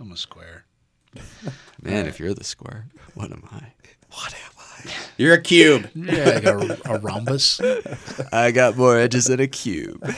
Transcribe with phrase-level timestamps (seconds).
[0.00, 0.64] I'm a square.
[1.82, 3.72] Man, if you're the square, what am I?
[4.12, 4.92] What am I?
[5.16, 5.88] You're a cube.
[5.94, 7.60] Yeah, I got a, a rhombus.
[8.32, 10.02] I got more edges than a cube.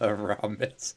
[0.00, 0.94] a rhombus.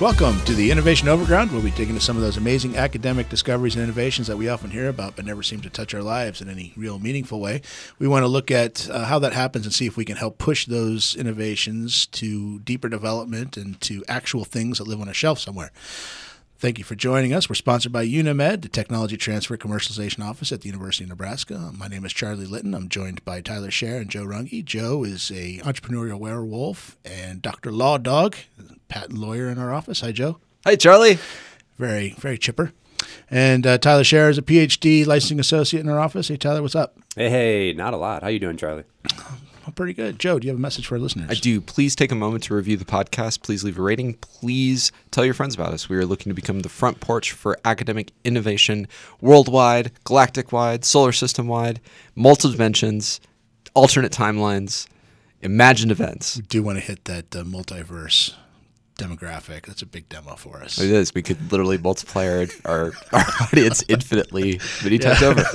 [0.00, 3.74] Welcome to the Innovation Overground, where we dig into some of those amazing academic discoveries
[3.74, 6.48] and innovations that we often hear about but never seem to touch our lives in
[6.48, 7.62] any real meaningful way.
[7.98, 10.38] We want to look at uh, how that happens and see if we can help
[10.38, 15.40] push those innovations to deeper development and to actual things that live on a shelf
[15.40, 15.72] somewhere.
[16.60, 17.48] Thank you for joining us.
[17.48, 21.70] We're sponsored by UNeMed, the Technology Transfer Commercialization Office at the University of Nebraska.
[21.72, 22.74] My name is Charlie Litton.
[22.74, 24.64] I'm joined by Tyler Scher and Joe Runge.
[24.64, 27.70] Joe is a entrepreneurial werewolf and Dr.
[27.70, 28.34] Law Dog,
[28.88, 30.00] patent lawyer in our office.
[30.00, 30.40] Hi, Joe.
[30.66, 31.20] Hi, Charlie.
[31.78, 32.72] Very, very chipper.
[33.30, 36.26] And uh, Tyler Scher is a PhD licensing associate in our office.
[36.26, 36.96] Hey, Tyler, what's up?
[37.14, 38.24] Hey, hey, not a lot.
[38.24, 38.82] How you doing, Charlie?
[39.78, 40.18] Pretty good.
[40.18, 41.30] Joe, do you have a message for our listeners?
[41.30, 41.60] I do.
[41.60, 43.42] Please take a moment to review the podcast.
[43.42, 44.14] Please leave a rating.
[44.14, 45.88] Please tell your friends about us.
[45.88, 48.88] We are looking to become the front porch for academic innovation
[49.20, 51.80] worldwide, galactic wide, solar system wide,
[52.16, 53.20] multiple dimensions,
[53.74, 54.88] alternate timelines,
[55.42, 56.38] imagined events.
[56.38, 58.34] We do want to hit that uh, multiverse
[58.98, 59.66] demographic.
[59.66, 60.78] That's a big demo for us.
[60.78, 61.14] It is.
[61.14, 65.44] We could literally multiply our our, our audience infinitely many times over.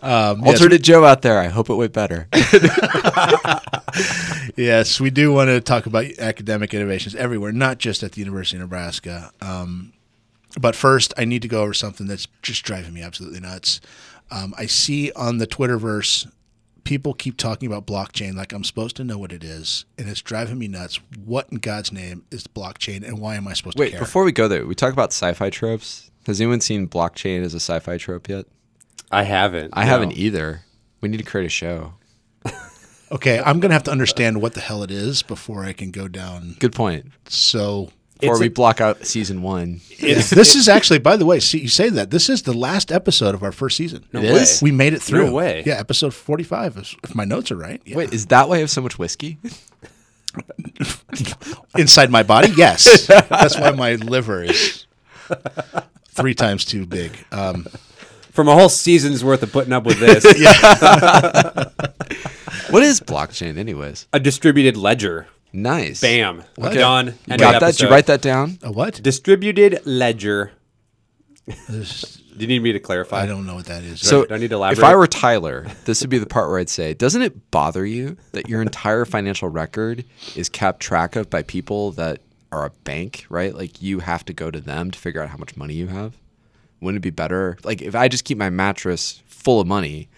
[0.00, 1.38] Um, yes, Alternate Joe out there.
[1.38, 2.26] I hope it went better.
[4.56, 8.56] yes, we do want to talk about academic innovations everywhere, not just at the University
[8.56, 9.30] of Nebraska.
[9.42, 9.92] Um,
[10.58, 13.80] but first, I need to go over something that's just driving me absolutely nuts.
[14.30, 16.30] Um, I see on the Twitterverse,
[16.84, 20.22] people keep talking about blockchain like I'm supposed to know what it is, and it's
[20.22, 21.00] driving me nuts.
[21.24, 24.00] What in God's name is blockchain, and why am I supposed Wait, to care?
[24.00, 26.10] Wait, before we go there, we talk about sci-fi tropes.
[26.26, 28.46] Has anyone seen blockchain as a sci-fi trope yet?
[29.10, 29.70] I haven't.
[29.72, 29.90] I no.
[29.90, 30.62] haven't either.
[31.00, 31.94] We need to create a show.
[33.12, 36.08] okay, I'm gonna have to understand what the hell it is before I can go
[36.08, 36.56] down.
[36.58, 37.12] Good point.
[37.28, 37.90] So
[38.20, 39.80] Before we a- block out season one.
[39.98, 42.92] It's, this is actually, by the way, see, you say that this is the last
[42.92, 44.04] episode of our first season.
[44.12, 44.40] No It way.
[44.40, 44.62] is?
[44.62, 45.26] We made it through.
[45.26, 45.62] No way.
[45.66, 47.82] Yeah, episode forty-five, if, if my notes are right.
[47.84, 47.96] Yeah.
[47.96, 49.38] Wait, is that why I have so much whiskey?
[51.76, 53.06] inside my body, yes.
[53.06, 54.86] That's why my liver is
[56.08, 57.12] three times too big.
[57.32, 57.66] Um,
[58.32, 60.24] From a whole season's worth of putting up with this,
[62.70, 64.06] what is blockchain, anyways?
[64.12, 65.26] a distributed ledger.
[65.54, 66.00] Nice.
[66.00, 66.42] Bam.
[66.58, 66.74] Okay.
[66.74, 67.06] Done.
[67.06, 67.72] You End of got that?
[67.76, 68.58] Did you write that down?
[68.62, 69.00] a what?
[69.02, 70.50] Distributed ledger.
[71.68, 73.22] This- Do you need me to clarify?
[73.22, 74.00] I don't know what that is.
[74.00, 74.82] So, do I need to if?
[74.82, 78.16] I were Tyler, this would be the part where I'd say, doesn't it bother you
[78.32, 80.04] that your entire financial record
[80.34, 83.54] is kept track of by people that are a bank, right?
[83.54, 86.16] Like you have to go to them to figure out how much money you have.
[86.80, 87.56] Wouldn't it be better?
[87.62, 90.08] Like if I just keep my mattress full of money,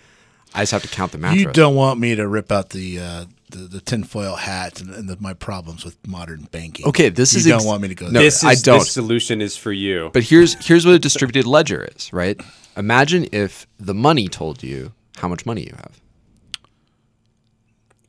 [0.54, 1.42] I just have to count the mattress.
[1.42, 5.08] you don't want me to rip out the uh, the, the tinfoil hat and, and
[5.08, 6.86] the, my problems with modern banking.
[6.86, 8.06] Okay, this you is don't ex- want me to go.
[8.06, 8.22] No, there.
[8.22, 8.80] this is, I don't.
[8.80, 10.10] This solution is for you.
[10.12, 12.40] But here's here's what a distributed ledger is, right?
[12.76, 16.00] Imagine if the money told you how much money you have.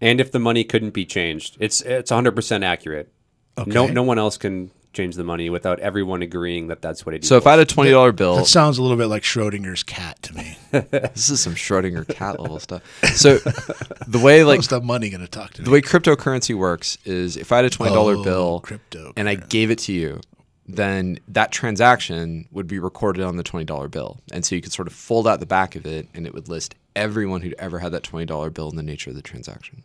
[0.02, 3.12] and if the money couldn't be changed, it's it's 100% accurate.
[3.66, 7.24] No no one else can change the money without everyone agreeing that that's what it
[7.24, 7.30] is.
[7.30, 9.84] So if I had a twenty dollar bill, That sounds a little bit like Schrodinger's
[9.84, 10.58] cat to me.
[10.72, 12.81] this is some Schrodinger cat level stuff.
[13.16, 13.38] So
[14.07, 15.66] the way like How's the money going to talk to me?
[15.66, 19.13] the way cryptocurrency works is if I had a twenty dollar Oh, bill crypto.
[19.16, 20.19] and I gave it to you,
[20.68, 24.74] then that transaction would be recorded on the twenty dollar bill, and so you could
[24.74, 27.80] sort of fold out the back of it, and it would list everyone who'd ever
[27.80, 29.84] had that twenty dollar bill and the nature of the transaction.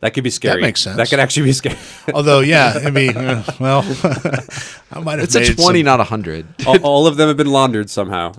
[0.00, 0.60] That could be scary.
[0.60, 0.96] That makes sense.
[0.96, 1.76] That could actually be scary.
[2.14, 3.80] Although, yeah, I mean, uh, well,
[4.92, 5.24] I might have.
[5.24, 6.46] It's a twenty, some- not a hundred.
[6.66, 8.32] all, all of them have been laundered somehow.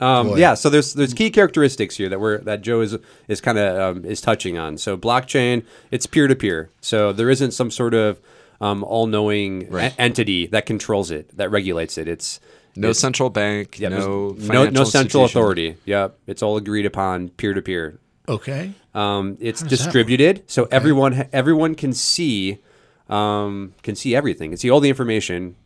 [0.00, 2.96] um, yeah, so there's there's key characteristics here that we're that Joe is
[3.28, 4.78] is kind of um, is touching on.
[4.78, 6.70] So blockchain, it's peer to peer.
[6.80, 8.20] So there isn't some sort of
[8.60, 9.94] um, all knowing Right.
[9.98, 12.06] entity that controls it that regulates it.
[12.06, 12.38] It's
[12.76, 15.76] No it's- central bank, yeah, no no financial no central authority.
[15.84, 17.98] Yep, it's all agreed upon peer to peer.
[18.28, 18.72] Okay.
[18.94, 19.92] Um, it's does that work?
[19.92, 22.58] distributed, so everyone everyone can see
[23.08, 25.56] um, can see everything, can see all the information,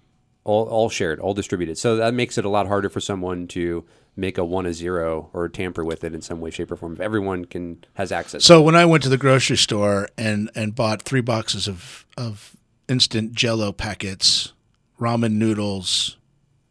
[0.44, 1.76] all, all shared, all distributed.
[1.76, 3.84] So that makes it a lot harder for someone to
[4.16, 6.94] make a one a zero or tamper with it in some way, shape, or form.
[6.94, 8.44] If everyone can has access.
[8.44, 12.56] So when I went to the grocery store and and bought three boxes of of
[12.88, 14.52] instant Jello packets,
[14.98, 16.16] ramen noodles,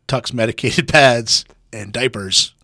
[0.08, 2.55] Tucks medicated pads, and diapers,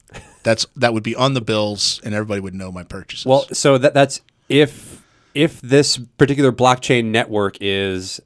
[0.43, 3.25] that's that would be on the bills, and everybody would know my purchases.
[3.25, 5.01] well, so that that's if
[5.33, 8.19] if this particular blockchain network is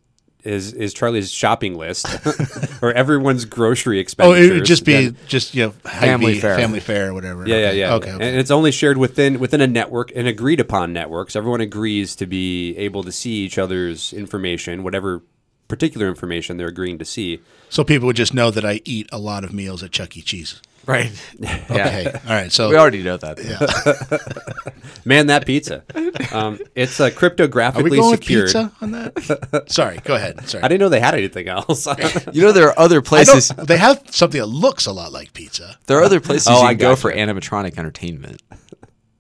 [0.44, 2.06] is is Charlie's shopping list
[2.84, 7.10] or everyone's grocery Oh, it would just be just you know Family Hy-Vee, family fare,
[7.10, 7.48] or whatever.
[7.48, 7.94] yeah, yeah, yeah.
[7.96, 8.28] Okay, okay.
[8.30, 11.32] And it's only shared within within a network, an agreed upon network.
[11.32, 15.24] So everyone agrees to be able to see each other's information, whatever
[15.68, 17.40] particular information they're agreeing to see.
[17.70, 20.22] so people would just know that I eat a lot of meals at Chuck E.
[20.22, 20.62] Cheese.
[20.88, 21.12] Right.
[21.70, 22.52] Okay, all right.
[22.52, 23.38] So We already know that.
[23.44, 24.92] Yeah.
[25.06, 25.84] Man, that pizza!
[26.32, 28.46] Um, it's uh, are we cryptographically going with secured.
[28.48, 29.66] pizza on that?
[29.68, 30.48] Sorry, go ahead.
[30.48, 30.64] Sorry.
[30.64, 31.88] I didn't know they had anything else.
[32.34, 33.50] You know, there are other places.
[33.50, 35.78] they have something that looks a lot like pizza.
[35.88, 37.02] There are other places Oh, you I can go gotcha.
[37.02, 38.42] for animatronic entertainment.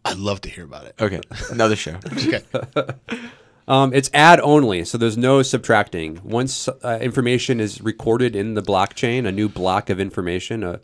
[0.03, 0.95] I'd love to hear about it.
[0.99, 1.21] Okay,
[1.51, 1.97] another show.
[2.13, 2.41] Okay.
[3.67, 6.21] Um, it's add only, so there's no subtracting.
[6.23, 10.77] Once uh, information is recorded in the blockchain, a new block of information, uh,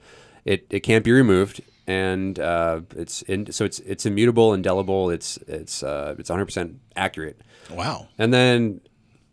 [0.46, 5.10] it, it can't be removed, and uh, it's in, so it's it's immutable, indelible.
[5.10, 7.42] It's it's uh, it's 100 percent accurate.
[7.70, 8.08] Wow.
[8.18, 8.82] And then,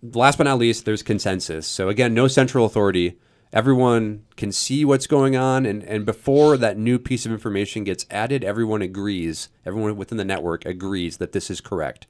[0.03, 1.67] last but not least, there's consensus.
[1.67, 3.19] So again, no central authority.
[3.51, 8.05] Everyone can see what's going on, and, and before that new piece of information gets
[8.11, 9.49] added, everyone agrees.
[9.65, 12.07] Everyone within the network agrees that this is correct.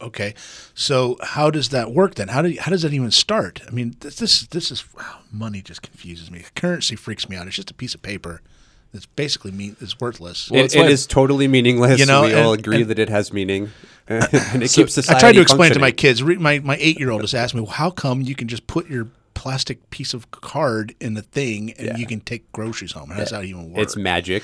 [0.00, 0.34] Okay.
[0.74, 2.28] So how does that work then?
[2.28, 3.60] How do you, how does that even start?
[3.66, 6.44] I mean, this this, this is wow, money just confuses me.
[6.54, 7.46] Currency freaks me out.
[7.46, 8.40] It's just a piece of paper
[8.94, 10.50] It's basically mean it's worthless.
[10.50, 11.98] Well, it, it's it why- is totally meaningless.
[11.98, 13.70] You know, we all agree and- that it has meaning,
[14.08, 15.16] and it keeps society.
[15.16, 16.22] I tried to explain to my kids.
[16.22, 18.88] My my eight year old has asked me, well, "How come you can just put
[18.88, 19.08] your
[19.42, 21.96] plastic piece of card in the thing and Yeah.
[21.96, 23.10] you can take groceries home?
[23.10, 24.42] How does that even work?" It's magic.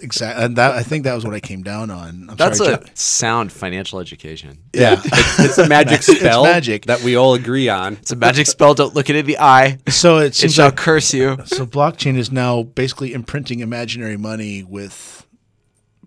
[0.00, 2.26] exactly, and that I think that was what I came down on.
[2.30, 2.90] I'm That's sorry, a Chuck.
[2.94, 4.58] sound financial education.
[4.72, 6.86] Yeah, it's, it's a magic spell magic.
[6.86, 7.94] that we all agree on.
[7.94, 8.74] It's a magic spell.
[8.74, 9.78] Don't look it in the eye.
[9.88, 11.36] So it It seems shall like curse you.
[11.44, 15.26] so blockchain is now basically imprinting imaginary money with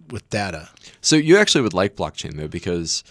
[0.09, 0.69] with data.
[1.01, 3.03] So you actually would like blockchain though, because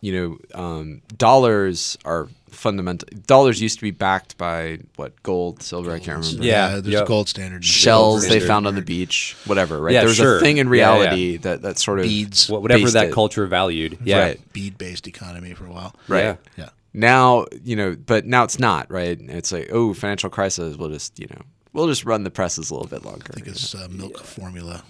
[0.00, 3.08] you know um, dollars are fundamental.
[3.26, 5.92] Dollars used to be backed by what gold, silver.
[5.92, 6.44] I can't remember.
[6.44, 7.04] Yeah, there's yep.
[7.04, 7.64] a gold standard.
[7.64, 8.46] Shells they standard.
[8.46, 9.80] found on the beach, whatever.
[9.80, 9.94] Right?
[9.94, 10.38] Yeah, There's sure.
[10.38, 10.98] a thing in Yeah, yeah.
[11.00, 13.12] reality that that sort of beads, Whatever that it.
[13.12, 13.98] culture valued.
[14.04, 14.20] Yeah.
[14.20, 14.52] Right.
[14.52, 15.94] bead based economy for a while.
[16.06, 16.22] Right.
[16.24, 16.36] Yeah.
[16.56, 16.68] Yeah.
[16.94, 19.18] Now you know, but now it's not right.
[19.20, 20.76] It's like oh, financial crisis.
[20.76, 21.42] We'll just you know,
[21.72, 23.26] we'll just run the presses a little bit longer.
[23.30, 24.82] I think it's uh, milk formula,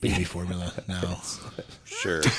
[0.00, 1.20] baby formula now.
[1.84, 2.22] Sure.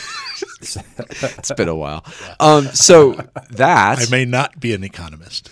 [0.62, 2.04] It's been a while.
[2.42, 3.14] Um, so
[3.52, 5.50] that I may not be an economist.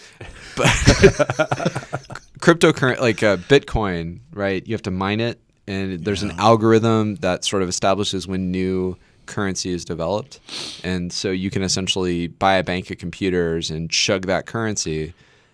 [0.58, 0.68] But
[2.40, 7.46] cryptocurrency like uh, bitcoin right you have to mine it and there's an algorithm that
[7.46, 10.42] sort of establishes when new currency is developed
[10.84, 15.14] and so you can essentially buy a bank of computers and chug that currency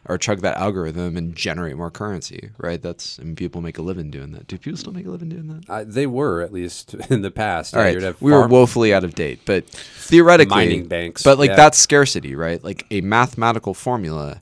[0.09, 4.09] or chug that algorithm and generate more currency right that's and people make a living
[4.11, 6.93] doing that do people still make a living doing that Uh, they were at least
[7.09, 7.75] in the past.
[7.77, 11.51] all Yeah, right, we were woefully out of date, but theoretically, Mining banks, But like
[11.51, 11.55] yeah.
[11.55, 12.61] that's scarcity, right?
[12.63, 14.41] Like a mathematical formula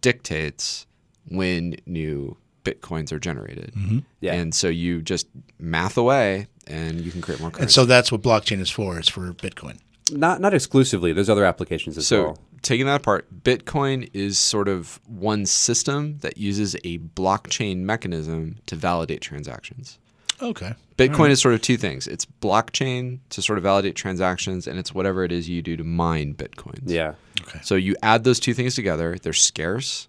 [0.00, 0.86] dictates
[1.28, 3.72] when new bitcoins are generated,
[4.20, 4.34] Yeah.
[4.34, 5.26] and so you just
[5.58, 7.62] math away, and you can create more currency.
[7.64, 8.98] And so that's what blockchain is for.
[8.98, 9.78] It's for Bitcoin.
[10.12, 11.12] Not not exclusively.
[11.12, 12.38] There's other applications as So well.
[12.62, 18.76] taking that apart, Bitcoin is sort of one system that uses a blockchain mechanism to
[18.76, 19.98] validate transactions.
[20.40, 20.74] Okay.
[20.96, 22.06] Bitcoin is sort of two things.
[22.06, 25.84] It's blockchain to sort of validate transactions, and it's whatever it is you do to
[25.84, 26.82] mine Bitcoins.
[26.86, 27.14] Yeah.
[27.42, 27.58] Okay.
[27.62, 30.06] So you add those two things together, they're scarce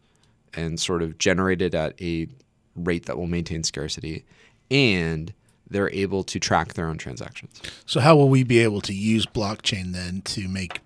[0.54, 2.28] and sort of generated at a
[2.76, 4.24] rate that will maintain scarcity,
[4.72, 5.34] and
[5.70, 7.62] they're able to track their own transactions.
[7.86, 10.82] So how will we be able to use blockchain then to make,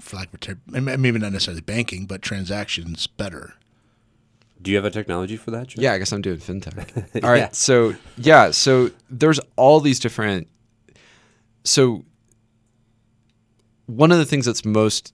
[0.00, 3.54] for lack of a term, maybe not necessarily banking, but transactions better?
[4.62, 5.68] Do you have a technology for that?
[5.68, 5.82] Joe?
[5.82, 7.22] Yeah, I guess I'm doing fintech.
[7.24, 7.38] All right.
[7.38, 7.48] Yeah.
[7.52, 10.48] So, yeah, so there's all these different.
[11.64, 12.04] So,
[13.86, 15.12] one of the things that's most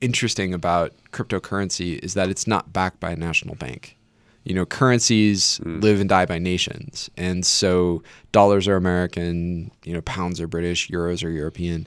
[0.00, 3.96] interesting about cryptocurrency is that it's not backed by a national bank.
[4.44, 5.82] You know, currencies mm.
[5.82, 7.10] live and die by nations.
[7.16, 11.86] And so dollars are American, you know, pounds are British, euros are European.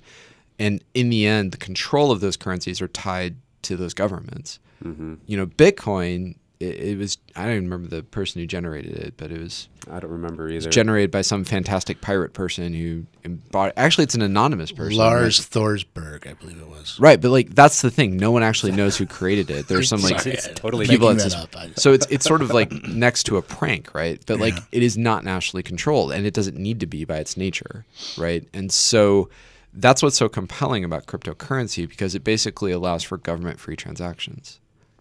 [0.59, 4.59] And in the end, the control of those currencies are tied to those governments.
[4.83, 5.15] Mm-hmm.
[5.25, 9.13] You know, Bitcoin, it, it was, I don't even remember the person who generated it,
[9.17, 10.69] but it was I don't remember either.
[10.69, 13.05] generated by some fantastic pirate person who
[13.51, 14.97] bought Actually, it's an anonymous person.
[14.97, 15.63] Lars right?
[15.63, 16.99] Thorsberg, I believe it was.
[16.99, 18.17] Right, but like that's the thing.
[18.17, 19.67] No one actually knows who created it.
[19.67, 21.79] There's some like Sorry, it's totally people making that that up.
[21.79, 24.21] So it's it's sort of like next to a prank, right?
[24.25, 24.63] But like Yeah.
[24.71, 27.85] it is not nationally controlled, and it doesn't need to be by its nature,
[28.17, 28.47] right?
[28.53, 29.29] And so
[29.73, 34.59] that's what's so compelling about cryptocurrency because it basically allows for government-free transactions,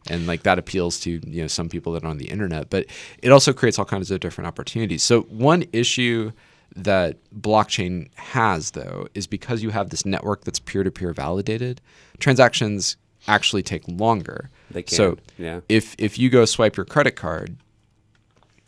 [0.08, 2.86] and like that appeals to you know some people that are on the internet, but
[3.22, 5.02] it also creates all kinds of different opportunities.
[5.02, 6.32] So one issue
[6.74, 11.80] that blockchain has though is because you have this network that's peer-to-peer validated
[12.18, 12.96] transactions
[13.28, 14.50] actually take longer.
[14.70, 15.60] They So can, yeah.
[15.68, 17.56] if if you go swipe your credit card,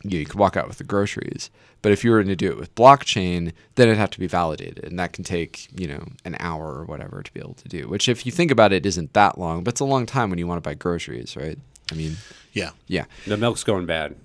[0.03, 1.49] you, you could walk out with the groceries.
[1.81, 4.83] But if you were to do it with blockchain, then it'd have to be validated,
[4.83, 7.87] and that can take you know an hour or whatever to be able to do.
[7.87, 10.39] Which, if you think about it, isn't that long, but it's a long time when
[10.39, 11.57] you want to buy groceries, right?
[11.91, 12.17] I mean,
[12.53, 12.71] Yeah.
[12.87, 14.15] yeah, The milk's going bad.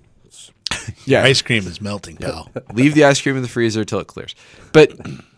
[1.05, 1.23] yeah.
[1.23, 2.49] Ice cream is melting, pal.
[2.73, 4.35] leave the ice cream in the freezer till it clears.
[4.73, 4.91] But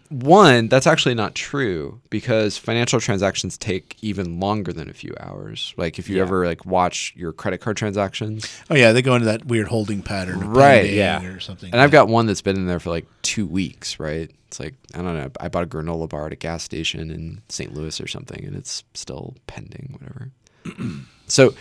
[0.09, 5.73] one, that's actually not true because financial transactions take even longer than a few hours.
[5.77, 6.21] Like if you Yeah.
[6.23, 10.01] ever like watch your credit card transactions, Oh yeah, they go into that weird holding
[10.01, 11.23] pattern, Right, yeah.
[11.25, 11.71] or something.
[11.71, 14.31] and I've got one that's been in there for like two weeks, right?
[14.47, 15.29] It's like I don't know.
[15.39, 17.73] I bought a granola bar at a gas station in St.
[17.73, 20.31] Louis or something, and it's still pending, whatever.
[21.27, 21.53] so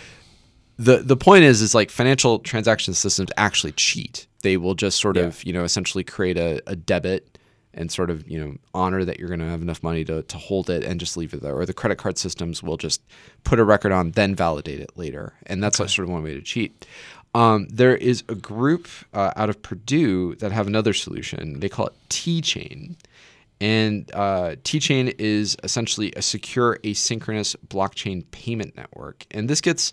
[0.79, 4.26] the the point is is like financial transaction systems actually cheat.
[4.43, 7.36] They will just sort of you know essentially create a, a debit
[7.76, 10.38] and sort of you know honor that you're going to have enough money to, to
[10.38, 11.54] hold it and just leave it there.
[11.54, 13.02] Or the credit card systems will just
[13.45, 16.35] put a record on, then validate it later, and that's like sort of one way
[16.35, 16.87] to cheat.
[17.35, 21.61] Um, there is a group uh, out of Purdue that have another solution.
[21.61, 22.97] They call it Teechain.
[23.61, 29.26] And uh, Teechain is essentially a secure asynchronous blockchain payment network.
[29.30, 29.92] And this gets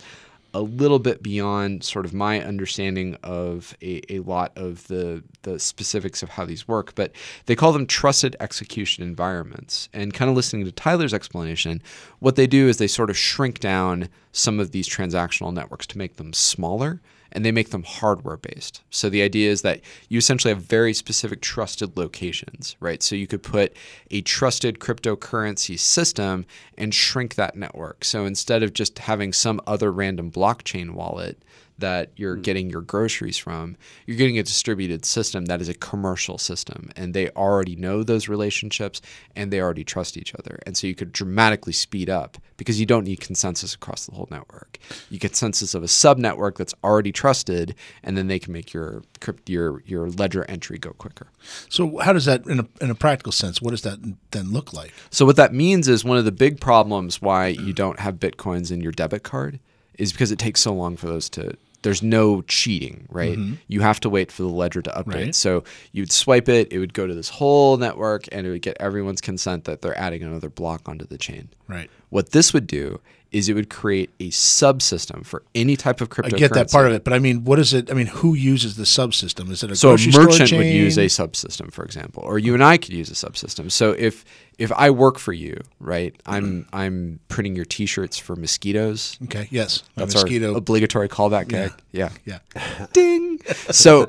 [0.53, 5.59] a little bit beyond sort of my understanding of a, a lot of the, the
[5.59, 7.11] specifics of how these work, but
[7.47, 9.89] they call them trusted execution environments.
[9.93, 11.81] And kind of listening to Tyler's explanation,
[12.19, 15.97] what they do is they sort of shrink down some of these transactional networks to
[15.97, 17.01] make them smaller
[17.33, 18.81] and they make them hardware based.
[18.89, 23.03] So the idea is that you essentially have very specific trusted locations, right?
[23.03, 23.75] So you could put
[24.11, 26.45] a trusted cryptocurrency system
[26.77, 28.05] and shrink that network.
[28.05, 31.41] So instead of just having some other random blockchain wallet
[31.79, 32.41] that you're hmm.
[32.41, 33.75] getting your groceries from,
[34.05, 38.29] you're getting a distributed system that is a commercial system and they already know those
[38.29, 39.01] relationships
[39.35, 40.59] and they already trust each other.
[40.65, 44.27] And so you could dramatically speed up because you don't need consensus across the whole
[44.31, 44.77] network.
[45.09, 48.71] You get consensus of a sub network that's already trusted and then they can make
[48.71, 51.27] your crypt- your your ledger entry go quicker.
[51.69, 53.97] So how does that, in a, in a practical sense, what does that
[54.29, 54.93] then look like?
[55.09, 58.71] So what that means is one of the big problems why you don't have bitcoins
[58.71, 59.59] in your debit card
[59.97, 63.37] is because it takes so long for those to there's no cheating, right?
[63.37, 63.55] Mm-hmm.
[63.67, 65.25] You have to wait for the ledger to update.
[65.25, 65.35] Right.
[65.35, 68.77] So you'd swipe it, it would go to this whole network and it would get
[68.79, 71.49] everyone's consent that they're adding another block onto the chain.
[71.67, 71.91] Right.
[72.13, 72.99] What this would do
[73.31, 76.35] is it would create a subsystem for any type of cryptocurrency.
[76.35, 77.89] I get that part of it, but I mean, what is it?
[77.89, 79.49] I mean, who uses the subsystem?
[79.49, 82.63] Is it a So a merchant would use a subsystem, for example, or you and
[82.63, 83.71] I could use a subsystem.
[83.71, 84.23] So if
[84.59, 89.17] if I work for you, right, I'm I'm printing your T-shirts for mosquitoes.
[89.23, 89.47] Okay.
[89.49, 89.81] Yes.
[89.95, 90.51] That's mosquito.
[90.51, 91.71] our obligatory callback gag.
[91.91, 92.09] Yeah.
[92.25, 92.39] yeah.
[92.93, 93.39] Ding.
[93.71, 94.07] So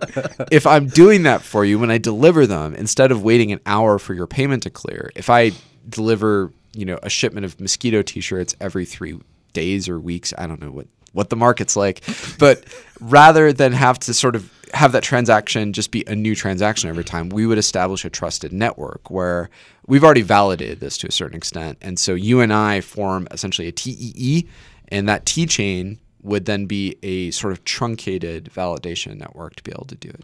[0.53, 3.99] if I'm doing that for you when I deliver them, instead of waiting an hour
[3.99, 5.53] for your payment to clear, if I
[5.89, 9.21] deliver, you know, a shipment of mosquito t-shirts every 3
[9.53, 12.03] days or weeks, I don't know what what the market's like,
[12.39, 12.65] but
[13.01, 17.05] rather than have to sort of have that transaction just be a new transaction every
[17.05, 19.49] time, we would establish a trusted network where
[19.87, 21.79] we've already validated this to a certain extent.
[21.81, 24.49] And so you and I form essentially a TEE,
[24.89, 29.85] and that Teechain would then be a sort of truncated validation network to be able
[29.85, 30.23] to do it.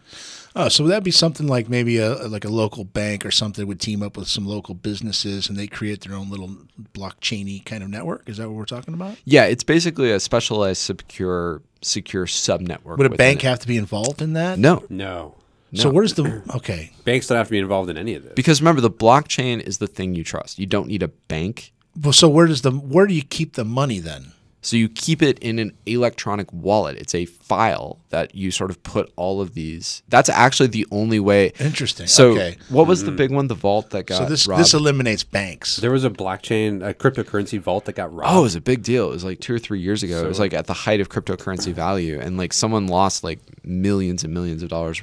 [0.57, 3.67] Oh, so would that be something like maybe a like a local bank or something
[3.67, 6.57] would team up with some local businesses and they create their own little
[6.95, 8.29] blockchainy kind of network?
[8.29, 9.17] Is that what we're talking about?
[9.25, 12.99] Yeah, it's basically a specialized secure secure sub network.
[12.99, 14.59] Would a bank have to be involved in that?
[14.59, 15.37] No, No.
[15.73, 16.91] So where's the okay?
[17.05, 18.33] Banks don't have to be involved in any of this.
[18.35, 20.59] because remember the blockchain is the thing you trust.
[20.59, 21.73] You don't need a bank.
[22.01, 24.33] Well, so where does the where do you keep the money then?
[24.63, 26.99] So you keep it in an electronic wallet.
[26.99, 30.03] It's a file that you sort of put all of these.
[30.09, 31.53] That's actually the only way.
[31.59, 32.07] Interesting.
[32.07, 32.59] So okay.
[32.69, 33.17] what was the mm-hmm.
[33.17, 33.49] big one?
[33.49, 34.61] The vault that got So this robbed?
[34.61, 35.77] this eliminates banks.
[35.77, 38.35] There was a blockchain, a cryptocurrency vault that got robbed.
[38.35, 39.09] Oh, it was a big deal.
[39.09, 40.23] It was like two or three years ago.
[40.23, 44.25] it was like at the height of cryptocurrency value, and like someone lost like millions
[44.25, 45.03] and millions of dollars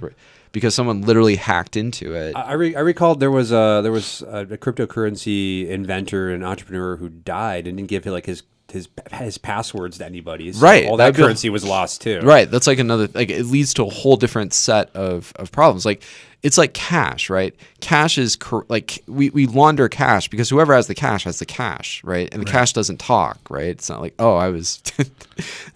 [0.51, 2.35] because someone literally hacked into it.
[2.35, 6.43] I, I re- I recalled there was a there was a, a cryptocurrency inventor and
[6.43, 10.51] entrepreneur who died and didn't give like his his his passwords to anybody.
[10.51, 12.19] So Right, all that'd that be- currency was lost too.
[12.21, 12.49] Right.
[12.51, 15.85] That's like another like it leads to a whole different set of, of problems.
[15.85, 16.03] Like
[16.43, 17.55] it's like cash, right?
[17.81, 21.45] Cash is cor- like we, we launder cash because whoever has the cash has the
[21.45, 22.27] cash, right?
[22.31, 23.65] And the cash doesn't talk, right?
[23.67, 24.81] It's not like, oh, I was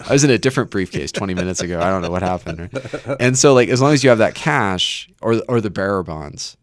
[0.07, 1.79] I was in a different briefcase 20 minutes ago.
[1.79, 2.69] I don't know what happened.
[2.74, 3.15] right?
[3.19, 6.57] And so like as long as you have that cash or or the bearer bonds.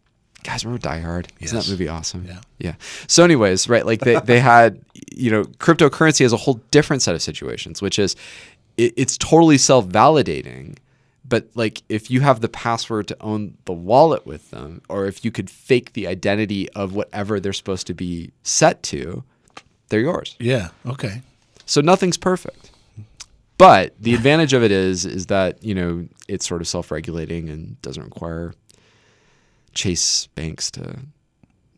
[0.45, 1.29] Guys, remember Die Hard?
[1.41, 2.25] Isn't that movie awesome?
[2.27, 2.41] Yeah.
[2.59, 2.75] Yeah.
[3.09, 3.85] So, anyways, right?
[3.85, 4.81] Like they, they had,
[5.19, 8.15] you know, cryptocurrency has a whole different set of situations, which is
[8.77, 10.77] it, it's totally self validating.
[11.29, 15.25] But like if you have the password to own the wallet with them, or if
[15.25, 19.25] you could fake the identity of whatever they're supposed to be set to,
[19.89, 20.37] they're yours.
[20.39, 20.69] yeah.
[20.87, 21.23] Okay.
[21.67, 22.71] So nothing's perfect.
[23.59, 27.81] But the advantage of it is is that, you know, it's sort of self-regulating and
[27.83, 28.55] doesn't require
[29.75, 31.01] Chase banks to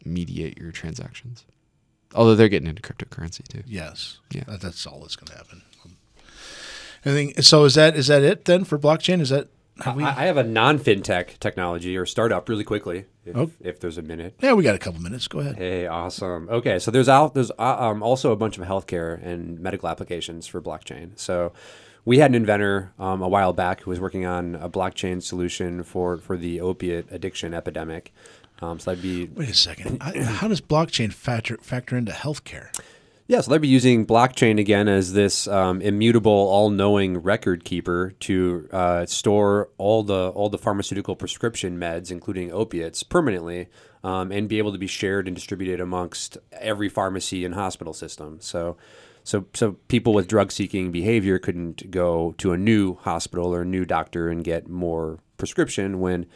[0.04, 1.44] mediate your transactions.
[2.14, 3.62] Although they're getting into cryptocurrency too.
[3.66, 4.18] Yes.
[4.32, 4.44] Yeah.
[4.48, 5.62] That, that's all that's going to happen.
[7.04, 7.42] Anything?
[7.42, 9.20] So is that is that it then for blockchain?
[9.20, 9.48] Is that
[9.82, 10.04] have we?
[10.04, 13.50] I, I have a non-fintech technology or startup really quickly, if, Oh.
[13.60, 14.34] if there's a minute.
[14.42, 15.26] yeah, we got a couple minutes.
[15.26, 15.56] Go ahead.
[15.56, 16.48] Hey, awesome.
[16.50, 20.46] Okay, so there's out there's uh, um, also a bunch of healthcare and medical applications
[20.46, 21.18] for blockchain.
[21.18, 21.52] So
[22.04, 25.82] we had an inventor um, a while back who was working on a blockchain solution
[25.82, 28.12] for for the opiate addiction epidemic.
[28.62, 29.98] Um, so that'd be Wait a second.
[30.02, 32.68] I, how does blockchain factor factor into healthcare?
[33.26, 38.68] Yeah, so they'd be using blockchain again as this um, immutable, all-knowing record keeper to
[38.72, 43.68] uh, store all the all the pharmaceutical prescription meds, including opiates, permanently,
[44.02, 48.38] um, and be able to be shared and distributed amongst every pharmacy and hospital system.
[48.40, 48.76] So,
[49.22, 53.84] so so people with drug-seeking behavior couldn't go to a new hospital or a new
[53.84, 56.26] doctor and get more prescription when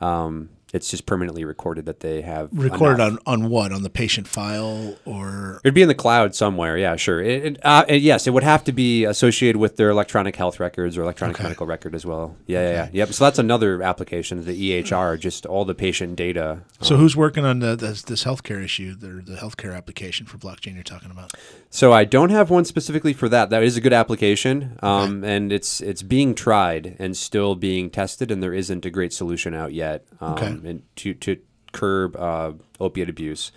[0.00, 3.18] um, it's just permanently recorded that they have Recorded enough.
[3.26, 3.72] on on what?
[3.72, 6.76] On the patient file or It'd be in the cloud somewhere.
[6.76, 7.20] Yeah, sure.
[7.22, 10.60] It, it, uh, and yes, it would have to be associated with their electronic health
[10.60, 11.42] records or electronic Okay.
[11.44, 12.36] medical record as well.
[12.46, 12.88] Yeah, yeah, yeah.
[12.92, 13.12] Yep.
[13.14, 16.60] So that's another application, the EHR, just all the patient data.
[16.80, 20.74] so who's working on the, this this healthcare issue, the the healthcare application for blockchain
[20.74, 21.32] you're talking about?
[21.70, 23.50] So I don't have one specifically for that.
[23.50, 28.30] That is a good application, um, and it's it's being tried and still being tested,
[28.30, 30.57] and there isn't a great solution out yet um, Okay.
[30.64, 31.38] And to to
[31.72, 33.52] curb uh, opiate abuse.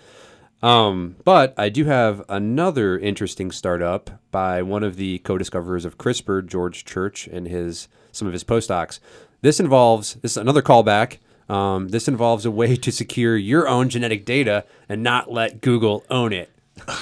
[0.62, 6.46] Um, but I do have another interesting startup by one of the co-discoverers of CRISPR,
[6.46, 9.00] George Church, and his some of his postdocs.
[9.40, 11.18] This involves this is another callback.
[11.48, 16.04] Um, this involves a way to secure your own genetic data and not let Google
[16.08, 16.50] own it.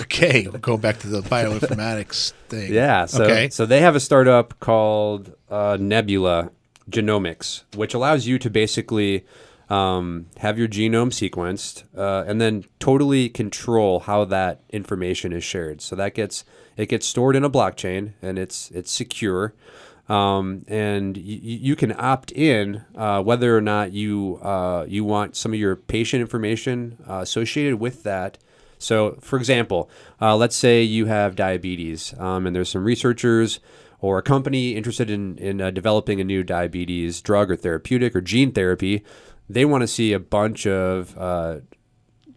[0.00, 2.72] Okay, we'll go back to the bioinformatics thing.
[2.72, 3.06] Yeah.
[3.06, 3.50] So, okay.
[3.50, 6.50] so they have a startup called uh, Nebula
[6.90, 9.24] Genomics, which allows you to basically
[9.70, 15.80] um, have your genome sequenced uh, and then totally control how that information is shared.
[15.80, 16.44] So that gets
[16.76, 19.54] it gets stored in a blockchain and it's it's secure.
[20.08, 25.36] Um, and y- you can opt in uh, whether or not you uh, you want
[25.36, 28.38] some of your patient information uh, associated with that.
[28.78, 29.88] So, for example,
[30.20, 33.60] uh, let's say you have diabetes, um, and there's some researchers
[34.00, 38.20] or a company interested in in uh, developing a new diabetes drug or therapeutic or
[38.20, 39.04] gene therapy.
[39.50, 41.58] They want to see a bunch of uh,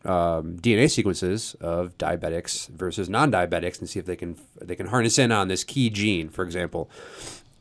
[0.03, 5.19] um, DNA sequences of diabetics versus non-diabetics and see if they can they can harness
[5.19, 6.89] in on this key gene, for example.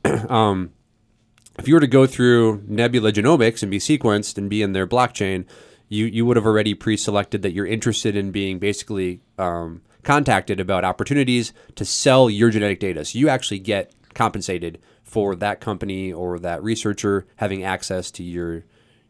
[0.29, 0.73] um,
[1.59, 4.87] if you were to go through Nebula Genomics and be sequenced and be in their
[4.87, 5.45] blockchain,
[5.89, 10.83] you you would have already pre-selected that you're interested in being basically um, contacted about
[10.85, 13.05] opportunities to sell your genetic data.
[13.05, 18.65] So you actually get compensated for that company or that researcher having access to your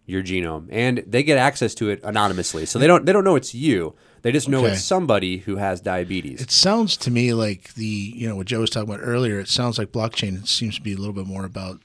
[0.06, 2.66] your genome, and they get access to it anonymously.
[2.66, 3.94] So they don't they don't know it's you.
[4.22, 4.74] They just know Okay.
[4.74, 6.40] it's somebody who has diabetes.
[6.40, 9.40] It sounds to me like the you know what Joe was talking about earlier.
[9.40, 11.80] It sounds like blockchain seems to be a little bit more about.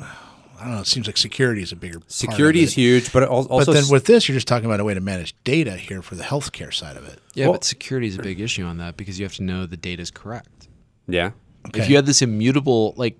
[0.00, 0.80] I don't know.
[0.82, 3.72] It seems like security is a bigger part of Security is huge, but also But
[3.72, 6.22] then with this, you're just talking about a way to manage data here for the
[6.22, 7.18] healthcare side of it.
[7.34, 9.66] Yeah, Well- but security is a big issue on that because you have to know
[9.66, 10.68] the data is correct.
[11.08, 11.32] yeah.
[11.68, 11.80] Okay.
[11.80, 13.16] If you had this immutable, like,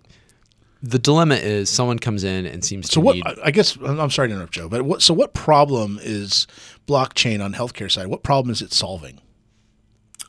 [0.83, 3.15] the dilemma is someone comes in and seems So to what?
[3.17, 3.27] need.
[3.27, 4.69] I I guess I'm I'm sorry to interrupt, Joe.
[4.69, 5.03] But what?
[5.03, 6.47] So what problem is
[6.87, 8.09] blockchain on healthcare side?
[8.09, 9.21] What problem is it solving?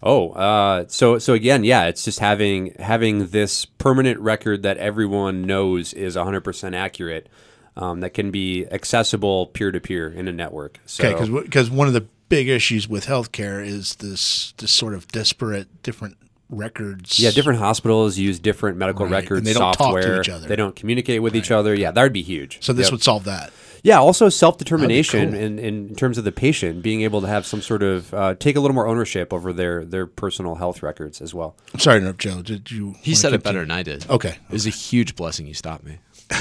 [0.05, 5.43] Oh, uh, so so again, yeah, it's just having having this permanent record that everyone
[5.43, 7.29] knows is 100% accurate,
[7.77, 10.79] um, that can be accessible peer to peer in a network.
[10.85, 15.07] So, Okay, because one of the big issues with healthcare is this this sort of
[15.07, 16.17] disparate different
[16.53, 17.19] records.
[17.19, 20.21] yeah, different hospitals use different medical Right, records and they don't talk to software.
[20.21, 20.47] each other.
[20.47, 21.73] They don't communicate with each other.
[21.75, 22.57] Yeah, that would be huge.
[22.63, 22.91] So this Yep.
[22.91, 23.51] would solve that.
[23.83, 25.39] Yeah, also self determination cool.
[25.39, 28.55] in, in terms of the patient being able to have some sort of uh, take
[28.55, 31.55] a little more ownership over their their personal health records as well.
[31.73, 32.41] I'm sorry to interrupt, Joe.
[32.41, 32.95] Did you?
[33.01, 34.09] he wanna said it better than I did.
[34.09, 34.29] Okay.
[34.47, 35.97] It was a huge blessing you stopped me.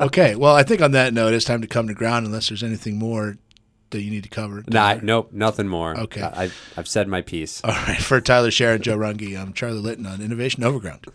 [0.00, 0.34] Okay.
[0.34, 2.26] Well, I think on that note, it's time to come to ground.
[2.26, 3.36] Unless there's anything more
[3.90, 4.64] that you need to cover.
[4.68, 5.98] Nah, nope, nothing more.
[5.98, 6.22] Okay.
[6.22, 7.60] I, I've, I've said my piece.
[7.64, 8.00] All right.
[8.00, 11.06] For Tyler Sharon, Joe Runge, I'm Charlie Litton on Innovation Overground.